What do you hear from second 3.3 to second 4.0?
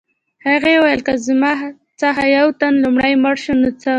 شو نو څه